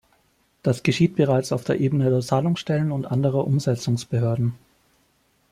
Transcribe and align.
Das 0.63 0.81
geschieht 0.81 1.15
bereits 1.15 1.51
auf 1.51 1.63
der 1.63 1.79
Ebene 1.79 2.09
der 2.09 2.21
Zahlungsstellen 2.21 2.91
und 2.91 3.05
anderer 3.05 3.45
Umsetzungsbehörden. 3.45 4.55